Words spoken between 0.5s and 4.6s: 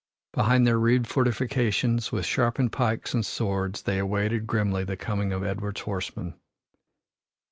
their rude fortifications, with sharpened pikes and swords, they awaited